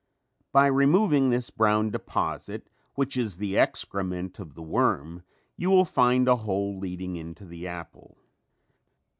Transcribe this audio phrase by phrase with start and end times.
[0.51, 5.21] By removing this brown deposit which is the excrement of the worm,
[5.55, 8.17] you will find a hole leading into the apple.